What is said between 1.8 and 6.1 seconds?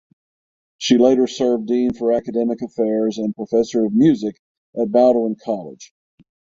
for academic affairs and professor of music at Bowdoin College.